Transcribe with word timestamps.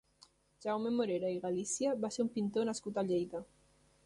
Jaume 0.65 0.93
Morera 0.95 1.29
i 1.35 1.37
Galícia 1.45 1.93
va 2.07 2.13
ser 2.17 2.27
un 2.27 2.33
pintor 2.39 2.67
nascut 2.71 2.99
a 3.03 3.09
Lleida. 3.13 3.45